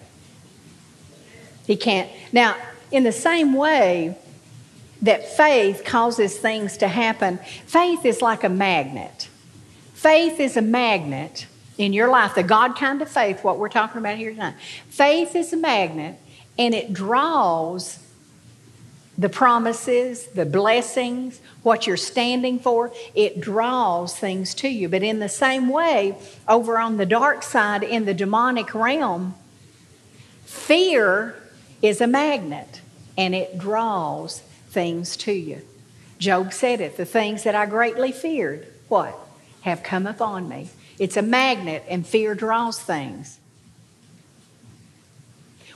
[1.67, 2.11] He can't.
[2.33, 2.57] Now,
[2.91, 4.17] in the same way
[5.03, 9.29] that faith causes things to happen, faith is like a magnet.
[9.95, 11.47] Faith is a magnet
[11.79, 14.55] in your life, the God kind of faith, what we're talking about here tonight.
[14.89, 16.19] Faith is a magnet,
[16.59, 17.99] and it draws
[19.17, 24.89] the promises, the blessings, what you're standing for, it draws things to you.
[24.89, 26.17] But in the same way,
[26.49, 29.35] over on the dark side, in the demonic realm,
[30.45, 31.37] fear
[31.81, 32.81] is a magnet
[33.17, 35.63] and it draws things to you.
[36.19, 39.19] Job said it the things that I greatly feared, what?
[39.63, 40.71] Have come upon me.
[40.99, 43.39] It's a magnet and fear draws things.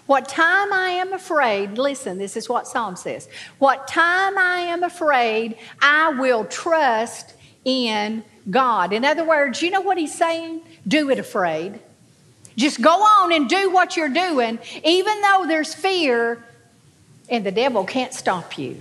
[0.09, 3.29] What time I am afraid, listen, this is what Psalm says.
[3.59, 8.95] What time I am afraid, I will trust in God.
[8.95, 10.63] In other words, you know what he's saying?
[10.87, 11.79] Do it afraid.
[12.57, 16.43] Just go on and do what you're doing, even though there's fear,
[17.29, 18.81] and the devil can't stop you.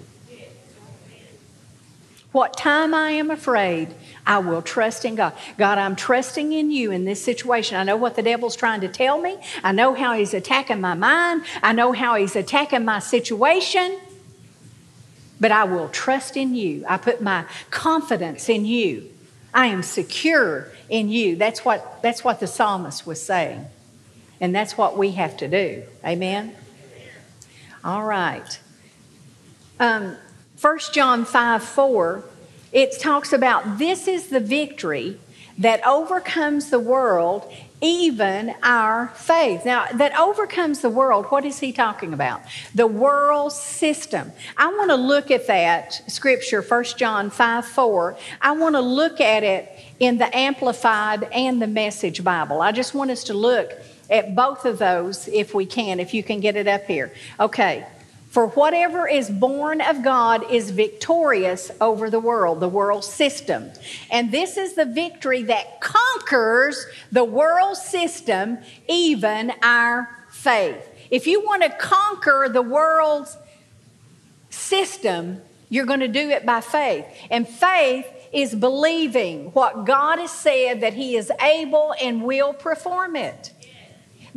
[2.37, 5.33] What time I am afraid, I will trust in God.
[5.57, 7.77] God, I'm trusting in you in this situation.
[7.77, 9.39] I know what the devil's trying to tell me.
[9.63, 11.45] I know how he's attacking my mind.
[11.63, 13.99] I know how he's attacking my situation.
[15.39, 16.85] But I will trust in you.
[16.87, 19.09] I put my confidence in you.
[19.51, 21.37] I am secure in you.
[21.37, 23.65] That's what, that's what the psalmist was saying.
[24.39, 25.81] And that's what we have to do.
[26.05, 26.55] Amen?
[27.83, 28.59] All right.
[29.79, 30.17] Um,
[30.59, 32.23] 1 John 5 4
[32.71, 35.19] it talks about this is the victory
[35.57, 39.65] that overcomes the world, even our faith.
[39.65, 42.41] Now, that overcomes the world, what is he talking about?
[42.75, 44.31] The world system.
[44.57, 48.17] I want to look at that scripture, 1 John 5 4.
[48.41, 52.61] I want to look at it in the Amplified and the Message Bible.
[52.61, 53.71] I just want us to look
[54.09, 57.11] at both of those if we can, if you can get it up here.
[57.39, 57.87] Okay.
[58.37, 63.71] For whatever is born of God is victorious over the world, the world system.
[64.11, 70.87] And this is the victory that conquers the world system, even our faith.
[71.09, 73.35] If you want to conquer the world's
[74.51, 77.07] system, you're going to do it by faith.
[77.31, 83.15] And faith is believing what God has said that He is able and will perform
[83.15, 83.51] it.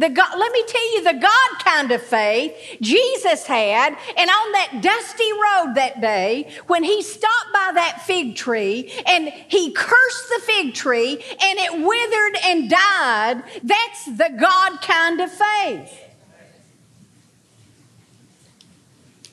[0.00, 3.94] The God, let me tell you the God kind of faith Jesus had.
[4.16, 9.28] And on that dusty road that day, when he stopped by that fig tree and
[9.28, 15.30] he cursed the fig tree and it withered and died, that's the God kind of
[15.30, 16.06] faith.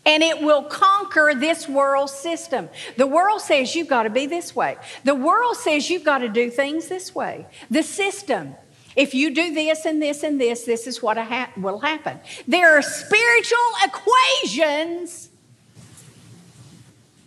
[0.05, 2.69] and it will conquer this world system.
[2.95, 4.77] The world says you've got to be this way.
[5.03, 7.45] The world says you've got to do things this way.
[7.69, 8.55] The system
[8.97, 12.19] if you do this and this and this, this is what ha- will happen.
[12.47, 15.29] There are spiritual equations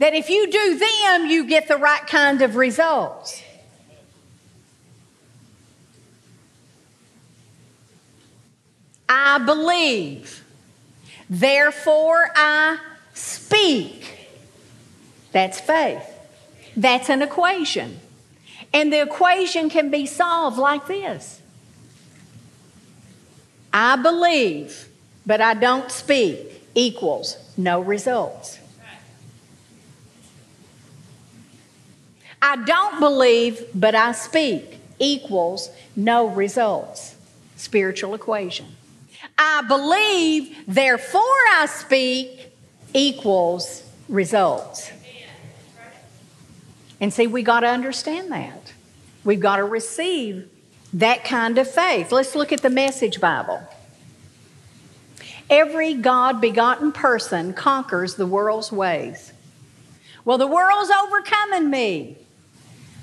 [0.01, 3.41] that if you do them, you get the right kind of results.
[9.09, 10.43] I believe,
[11.29, 12.79] therefore I
[13.14, 14.29] speak.
[15.31, 16.03] That's faith.
[16.77, 18.01] That's an equation.
[18.73, 21.39] And the equation can be solved like this
[23.83, 24.91] I believe,
[25.24, 28.59] but I don't speak, equals no results.
[32.43, 37.16] I don't believe, but I speak, equals no results.
[37.57, 38.66] Spiritual equation.
[39.39, 42.53] I believe, therefore I speak,
[42.93, 44.93] equals results.
[47.01, 48.74] And see, we got to understand that.
[49.24, 50.51] We've got to receive
[50.95, 52.12] that kind of faith.
[52.12, 53.62] Let's look at the Message Bible.
[55.49, 59.32] Every God begotten person conquers the world's ways.
[60.24, 62.16] Well, the world's overcoming me.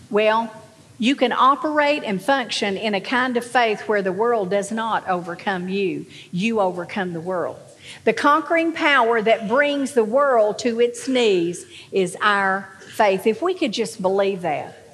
[0.09, 0.53] Well,
[0.99, 5.07] you can operate and function in a kind of faith where the world does not
[5.07, 6.05] overcome you.
[6.31, 7.59] You overcome the world.
[8.03, 13.27] The conquering power that brings the world to its knees is our faith.
[13.27, 14.86] If we could just believe that.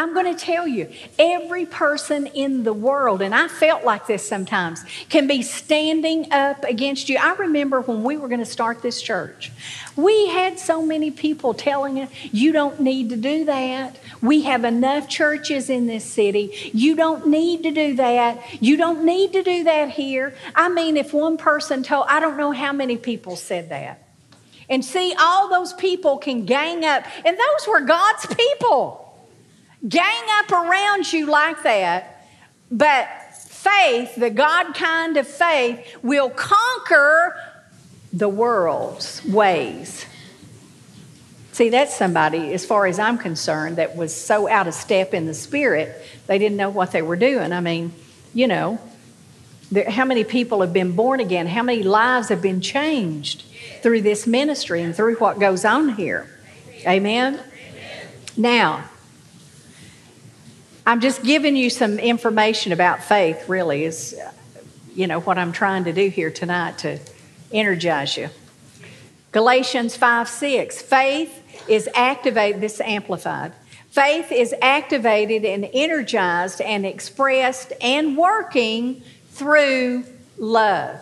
[0.00, 4.26] I'm going to tell you, every person in the world, and I felt like this
[4.26, 7.18] sometimes, can be standing up against you.
[7.20, 9.52] I remember when we were going to start this church,
[9.96, 13.98] we had so many people telling us, you don't need to do that.
[14.22, 16.70] We have enough churches in this city.
[16.72, 18.42] You don't need to do that.
[18.62, 20.34] You don't need to do that here.
[20.54, 24.02] I mean, if one person told, I don't know how many people said that.
[24.66, 29.08] And see, all those people can gang up, and those were God's people
[29.88, 32.26] gang up around you like that,
[32.70, 37.36] but faith, the God kind of faith, will conquer
[38.12, 40.06] the world's ways.
[41.52, 45.26] See, that's somebody, as far as I'm concerned, that was so out of step in
[45.26, 45.94] the spirit,
[46.26, 47.52] they didn't know what they were doing.
[47.52, 47.92] I mean,
[48.32, 48.78] you know,
[49.70, 51.46] there, how many people have been born again?
[51.46, 53.44] How many lives have been changed
[53.82, 56.28] through this ministry and through what goes on here?
[56.86, 57.34] Amen?
[57.34, 57.44] Amen.
[58.36, 58.89] Now,
[60.90, 64.18] I'm just giving you some information about faith, really, is,
[64.92, 66.98] you know, what I'm trying to do here tonight to
[67.52, 68.28] energize you.
[69.30, 70.82] Galatians 5 6.
[70.82, 73.52] Faith is activated, this amplified.
[73.90, 80.02] Faith is activated and energized and expressed and working through
[80.38, 81.00] love.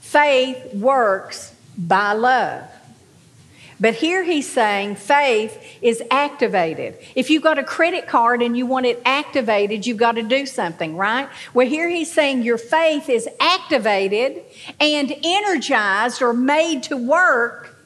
[0.00, 2.64] Faith works by love.
[3.80, 6.98] But here he's saying faith is activated.
[7.14, 10.46] If you've got a credit card and you want it activated, you've got to do
[10.46, 11.28] something, right?
[11.54, 14.42] Well, here he's saying your faith is activated
[14.80, 17.76] and energized or made to work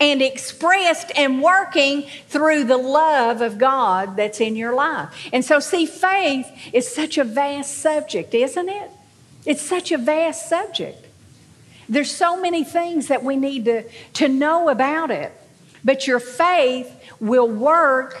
[0.00, 5.28] and expressed and working through the love of God that's in your life.
[5.32, 8.90] And so, see, faith is such a vast subject, isn't it?
[9.46, 11.05] It's such a vast subject.
[11.88, 13.84] There's so many things that we need to,
[14.14, 15.32] to know about it.
[15.84, 18.20] But your faith will work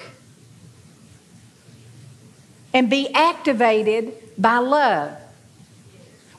[2.72, 5.16] and be activated by love.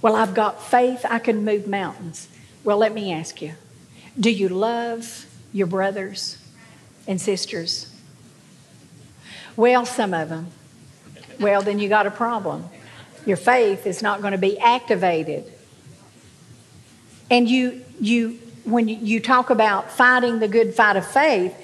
[0.02, 2.28] Well, I've got faith, I can move mountains.
[2.64, 3.54] Well, let me ask you
[4.20, 6.38] do you love your brothers
[7.08, 7.94] and sisters?
[9.56, 10.48] Well, some of them.
[11.40, 12.66] Well, then you got a problem.
[13.26, 15.52] Your faith is not going to be activated
[17.30, 21.56] and you, you, when you talk about fighting the good fight of faith,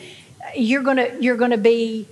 [0.56, 2.08] you're to you're to be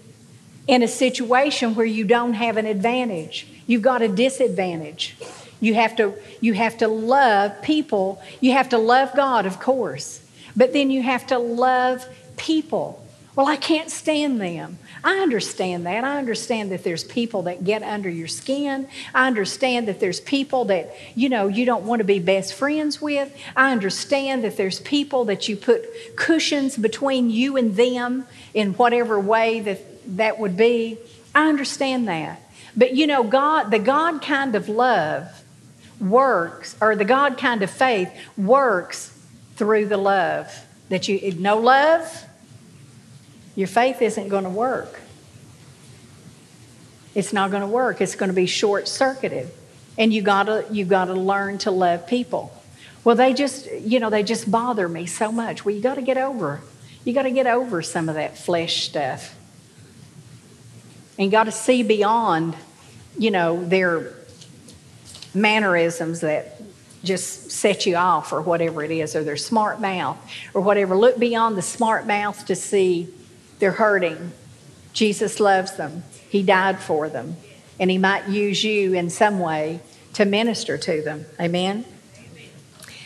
[0.68, 3.48] in a situation where you don't have an advantage.
[3.68, 5.16] You've got a disadvantage.
[5.60, 8.22] You have to you have to love people.
[8.40, 10.22] You have to love God, of course.
[10.56, 12.06] But then you have to love
[12.38, 13.01] people.
[13.34, 14.78] Well, I can't stand them.
[15.04, 16.04] I understand that.
[16.04, 18.90] I understand that there's people that get under your skin.
[19.16, 23.02] I understand that there's people that, you know, you don't want to be best friends
[23.02, 23.34] with.
[23.56, 25.86] I understand that there's people that you put
[26.18, 30.98] cushions between you and them in whatever way that that would be.
[31.34, 32.42] I understand that.
[32.76, 35.44] But you know, God, the God kind of love
[36.00, 39.18] works, or the God kind of faith works
[39.56, 40.66] through the love.
[40.90, 42.26] That you no love,
[43.56, 45.00] your faith isn't going to work.
[47.14, 48.02] It's not going to work.
[48.02, 49.50] It's going to be short circuited.
[49.98, 52.54] And you gotta you gotta learn to love people.
[53.04, 55.66] Well, they just, you know, they just bother me so much.
[55.66, 56.62] Well, you gotta get over.
[57.04, 59.36] You gotta get over some of that flesh stuff.
[61.18, 62.56] And you gotta see beyond,
[63.18, 64.14] you know, their
[65.34, 66.62] mannerisms that
[67.04, 70.18] just set you off or whatever it is, or their smart mouth
[70.54, 70.96] or whatever.
[70.96, 73.10] Look beyond the smart mouth to see
[73.62, 74.34] they're hurting.
[74.92, 77.38] Jesus loves them, He died for them,
[77.80, 79.80] and He might use you in some way
[80.16, 81.26] to minister to them.
[81.40, 81.86] Amen?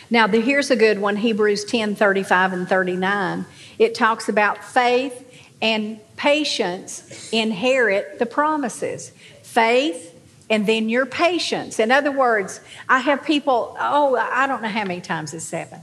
[0.10, 3.46] Now, the, here's a good one Hebrews 10 35 and 39.
[3.78, 5.22] It talks about faith
[5.62, 9.12] and patience inherit the promises.
[9.44, 10.14] Faith
[10.50, 11.80] and then your patience.
[11.80, 15.82] In other words, I have people, oh, I don't know how many times it's happened.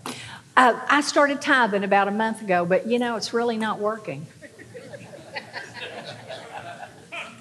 [0.57, 4.27] Uh, I started tithing about a month ago, but you know, it's really not working.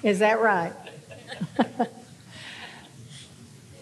[0.02, 0.72] Is that right?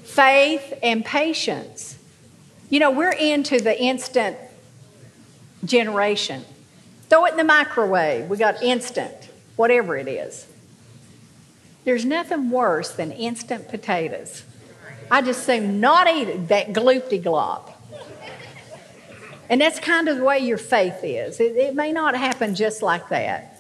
[0.03, 1.99] Faith and patience.
[2.69, 4.37] You know, we're into the instant
[5.65, 6.45] generation.
[7.09, 8.29] Throw it in the microwave.
[8.29, 10.47] We got instant, whatever it is.
[11.85, 14.45] There's nothing worse than instant potatoes.
[15.11, 17.73] I just say not eat that gloopty glop.
[19.49, 21.41] And that's kind of the way your faith is.
[21.41, 23.60] It, it may not happen just like that,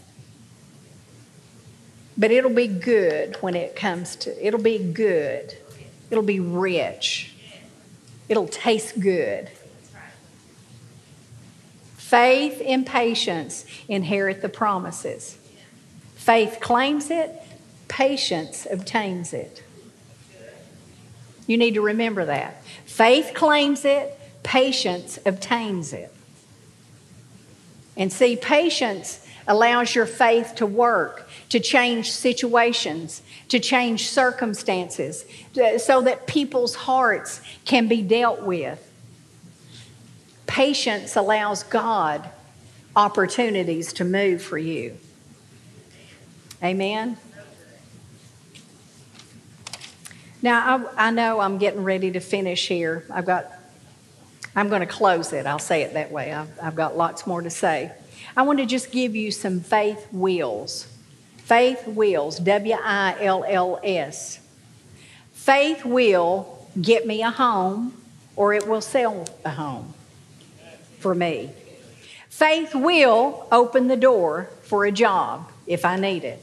[2.21, 5.57] but it'll be good when it comes to, it'll be good.
[6.11, 7.33] It'll be rich.
[8.29, 9.49] It'll taste good.
[11.97, 15.39] Faith and patience inherit the promises.
[16.16, 17.41] Faith claims it,
[17.89, 19.64] patience obtains it.
[21.47, 22.62] You need to remember that.
[22.85, 26.12] Faith claims it, patience obtains it.
[27.97, 35.25] And see, patience allows your faith to work, to change situations, to change circumstances,
[35.61, 38.79] uh, so that people's hearts can be dealt with.
[40.47, 42.31] Patience allows God
[42.95, 44.97] opportunities to move for you.
[46.63, 47.17] Amen.
[50.43, 53.05] Now, I, I know I'm getting ready to finish here.
[53.11, 53.51] I've got,
[54.55, 55.45] I'm going to close it.
[55.45, 56.33] I'll say it that way.
[56.33, 57.91] I've, I've got lots more to say.
[58.41, 60.86] I want to just give you some faith wheels.
[61.36, 64.41] Faith wheels, W I L L S.
[65.34, 68.01] Faith will get me a home
[68.36, 69.93] or it will sell a home
[71.01, 71.51] for me.
[72.30, 76.43] Faith will open the door for a job if I need it.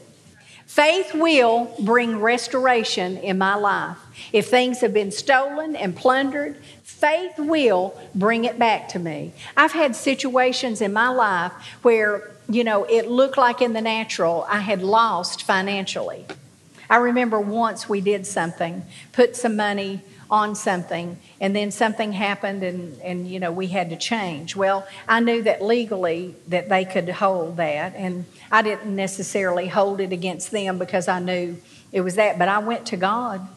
[0.66, 3.96] Faith will bring restoration in my life.
[4.32, 6.62] If things have been stolen and plundered,
[6.98, 9.32] faith will bring it back to me.
[9.56, 14.44] I've had situations in my life where, you know, it looked like in the natural
[14.48, 16.26] I had lost financially.
[16.90, 18.82] I remember once we did something,
[19.12, 23.88] put some money on something and then something happened and, and you know we had
[23.88, 28.94] to change well i knew that legally that they could hold that and i didn't
[28.94, 31.56] necessarily hold it against them because i knew
[31.92, 33.48] it was that but i went to god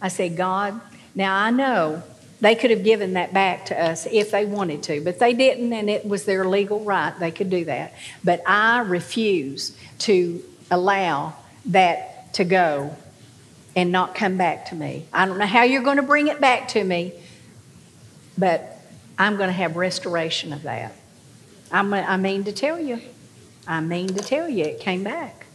[0.00, 0.80] i said god
[1.16, 2.00] now i know
[2.42, 5.72] they could have given that back to us if they wanted to but they didn't
[5.72, 11.34] and it was their legal right they could do that but i refuse to allow
[11.66, 12.94] that to go
[13.74, 15.06] and not come back to me.
[15.12, 17.12] I don't know how you're going to bring it back to me,
[18.36, 18.78] but
[19.18, 20.92] I'm going to have restoration of that.
[21.70, 23.00] I'm, I mean to tell you.
[23.66, 25.46] I mean to tell you, it came back.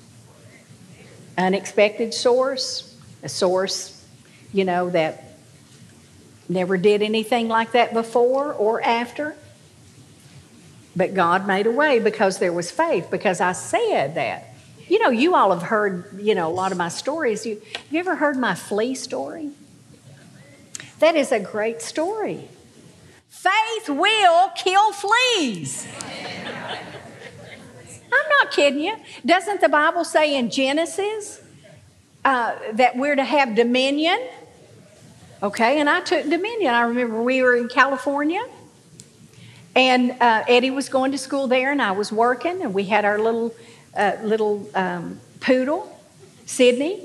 [1.38, 4.04] Unexpected source, a source,
[4.52, 5.27] you know, that
[6.50, 9.36] never did anything like that before or after.
[10.96, 14.54] But God made a way because there was faith, because I said that.
[14.88, 17.46] You know, you all have heard, you know, a lot of my stories.
[17.46, 19.52] You, have you ever heard my flea story?
[21.00, 22.48] That is a great story.
[23.30, 25.88] Faith will kill fleas.
[28.12, 28.96] I'm not kidding you.
[29.26, 31.42] Doesn't the Bible say in Genesis
[32.26, 34.18] uh, that we're to have dominion?
[35.42, 36.74] Okay, and I took dominion.
[36.74, 38.44] I remember we were in California,
[39.76, 43.06] and uh, Eddie was going to school there, and I was working, and we had
[43.06, 43.54] our little
[43.96, 46.00] uh, little um, poodle,
[46.46, 47.02] Sydney,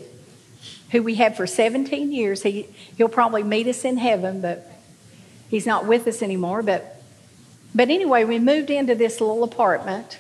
[0.91, 2.43] who we had for 17 years.
[2.43, 4.71] He, he'll probably meet us in heaven, but
[5.49, 6.63] he's not with us anymore.
[6.63, 7.03] But,
[7.75, 10.19] but anyway, we moved into this little apartment.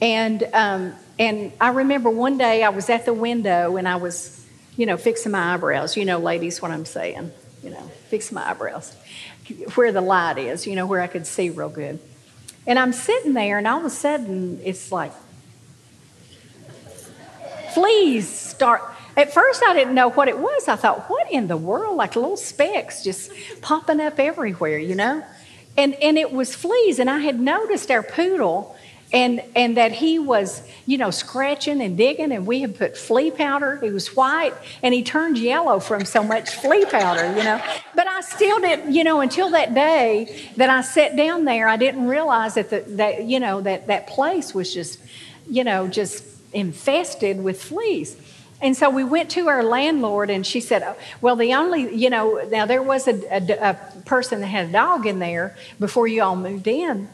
[0.00, 4.41] And, um, and I remember one day I was at the window and I was,
[4.76, 5.96] you know, fixing my eyebrows.
[5.96, 7.32] You know, ladies, what I'm saying.
[7.62, 8.96] You know, fixing my eyebrows.
[9.74, 11.98] Where the light is, you know, where I could see real good.
[12.66, 15.12] And I'm sitting there, and all of a sudden, it's like
[17.74, 18.82] fleas start.
[19.16, 20.68] At first, I didn't know what it was.
[20.68, 21.96] I thought, what in the world?
[21.96, 25.24] Like little specks just popping up everywhere, you know?
[25.76, 26.98] And, and it was fleas.
[26.98, 28.76] And I had noticed our poodle
[29.12, 32.32] and, and that he was, you know, scratching and digging.
[32.32, 33.78] And we had put flea powder.
[33.82, 37.62] He was white and he turned yellow from so much flea powder, you know?
[37.94, 41.76] But I still didn't, you know, until that day that I sat down there, I
[41.76, 44.98] didn't realize that, the, that you know, that that place was just,
[45.48, 48.16] you know, just infested with fleas.
[48.62, 52.08] And so we went to our landlord, and she said, oh, Well, the only, you
[52.08, 56.06] know, now there was a, a, a, person that had a dog in there before
[56.06, 57.08] you all moved in.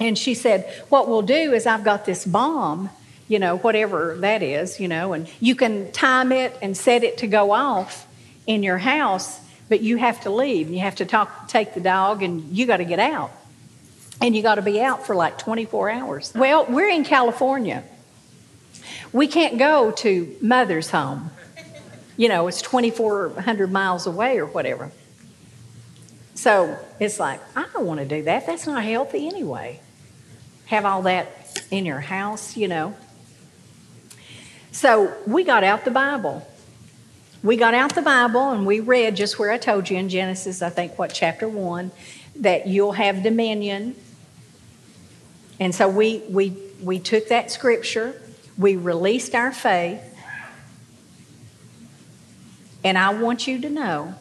[0.00, 2.88] And she said, What we'll do is I've got this bomb,
[3.28, 7.18] you know, whatever that is, you know, and you can time it and set it
[7.18, 8.08] to go off
[8.46, 9.38] in your house,
[9.68, 10.70] but you have to leave.
[10.70, 13.30] You have to talk, take the dog, and you got to get out.
[14.22, 16.32] And you got to be out for like 24 hours.
[16.34, 17.84] Well, we're in California.
[19.12, 21.30] We can't go to mother's home.
[22.16, 24.92] You know, it's 2,400 miles away or whatever.
[26.34, 28.46] So it's like, I don't want to do that.
[28.46, 29.80] That's not healthy anyway.
[30.70, 32.96] Have all that in your house, you know.
[34.72, 36.46] So we got out the Bible.
[37.42, 40.62] We got out the Bible and we read just where I told you in Genesis,
[40.62, 41.90] I think, what, chapter 1,
[42.36, 43.94] that you'll have dominion.
[45.58, 48.20] And so we, we, we took that scripture
[48.60, 50.02] we released our faith.
[52.84, 54.14] And I want you to know.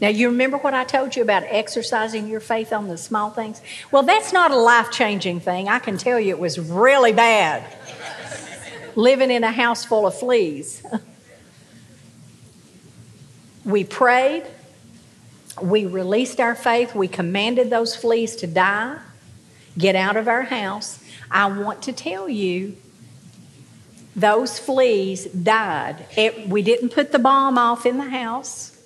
[0.00, 3.60] Now, you remember what I told you about exercising your faith on the small things?
[3.90, 5.68] Well, that's not a life changing thing.
[5.68, 7.64] I can tell you it was really bad
[8.98, 10.82] living in a house full of fleas.
[13.64, 14.44] we prayed,
[15.62, 18.98] we released our faith, we commanded those fleas to die,
[19.76, 21.02] get out of our house.
[21.30, 22.76] I want to tell you
[24.16, 26.04] those fleas died.
[26.16, 28.77] It, we didn't put the bomb off in the house.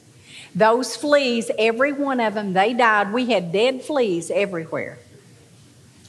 [0.54, 3.12] Those fleas, every one of them, they died.
[3.12, 4.98] We had dead fleas everywhere.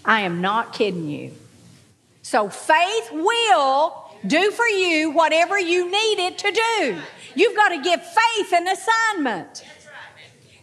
[0.03, 1.31] I am not kidding you.
[2.21, 6.97] So faith will do for you whatever you need it to do.
[7.35, 9.63] You've got to give faith an assignment.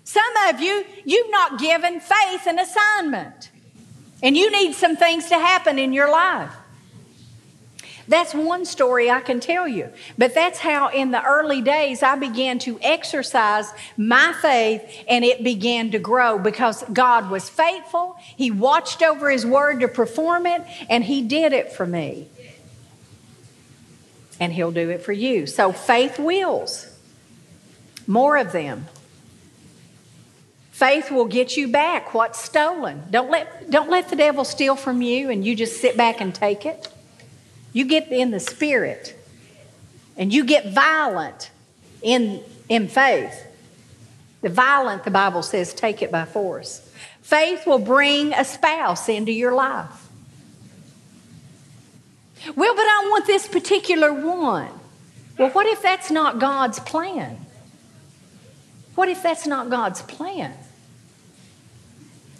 [0.04, 3.50] Some of you, you've not given faith an assignment.
[4.22, 6.52] And you need some things to happen in your life.
[8.10, 9.88] That's one story I can tell you.
[10.18, 15.44] But that's how in the early days I began to exercise my faith and it
[15.44, 18.16] began to grow because God was faithful.
[18.18, 22.28] He watched over His word to perform it and He did it for me.
[24.40, 25.46] And He'll do it for you.
[25.46, 26.88] So faith wills.
[28.08, 28.88] More of them.
[30.72, 33.04] Faith will get you back what's stolen.
[33.08, 36.34] Don't let, don't let the devil steal from you and you just sit back and
[36.34, 36.92] take it.
[37.72, 39.16] You get in the spirit
[40.16, 41.50] and you get violent
[42.02, 43.46] in, in faith.
[44.42, 46.88] The violent, the Bible says, take it by force.
[47.22, 50.08] Faith will bring a spouse into your life.
[52.56, 54.70] Well, but I want this particular one.
[55.38, 57.38] Well, what if that's not God's plan?
[58.94, 60.54] What if that's not God's plan?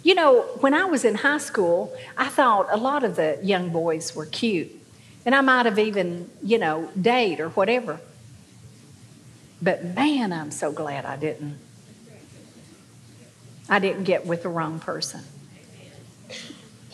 [0.03, 3.69] You know, when I was in high school, I thought a lot of the young
[3.69, 4.71] boys were cute.
[5.25, 7.99] And I might have even, you know, date or whatever.
[9.61, 11.59] But man, I'm so glad I didn't.
[13.69, 15.21] I didn't get with the wrong person.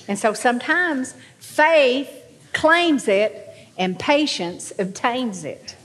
[0.07, 2.09] And so sometimes faith
[2.53, 5.75] claims it and patience obtains it.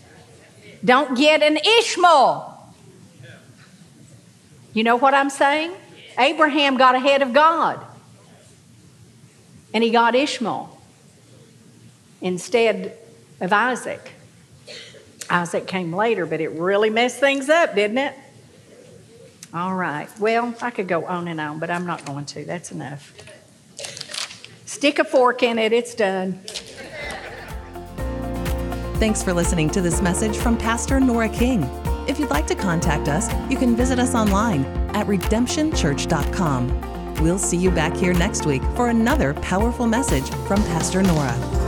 [0.84, 2.48] Don't get an Ishmael.
[4.74, 5.72] You know what I'm saying?
[6.18, 7.80] Abraham got ahead of God
[9.72, 10.71] and he got Ishmael
[12.22, 12.96] instead
[13.40, 14.12] of Isaac.
[15.28, 18.14] Isaac came later, but it really messed things up, didn't it?
[19.52, 20.08] All right.
[20.18, 22.44] Well, I could go on and on, but I'm not going to.
[22.44, 23.12] That's enough.
[24.64, 26.40] Stick a fork in it, it's done.
[28.98, 31.64] Thanks for listening to this message from Pastor Nora King.
[32.08, 34.64] If you'd like to contact us, you can visit us online
[34.94, 37.22] at redemptionchurch.com.
[37.22, 41.61] We'll see you back here next week for another powerful message from Pastor Nora.